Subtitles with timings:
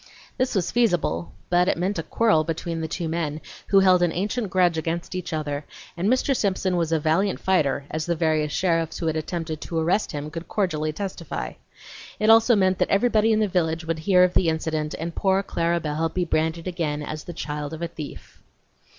[0.35, 4.11] This was feasible, but it meant a quarrel between the two men, who held an
[4.11, 5.63] ancient grudge against each other,
[5.95, 6.35] and Mr.
[6.35, 10.31] Simpson was a valiant fighter as the various sheriffs who had attempted to arrest him
[10.31, 11.53] could cordially testify.
[12.19, 15.43] It also meant that everybody in the village would hear of the incident and poor
[15.43, 18.41] Clara Belle be branded again as the child of a thief.